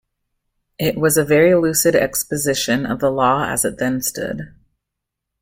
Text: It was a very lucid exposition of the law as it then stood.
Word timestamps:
It 0.79 0.97
was 0.97 1.15
a 1.15 1.23
very 1.23 1.53
lucid 1.53 1.93
exposition 1.95 2.87
of 2.87 2.99
the 3.01 3.11
law 3.11 3.45
as 3.47 3.63
it 3.63 3.77
then 3.77 4.01
stood. 4.01 4.51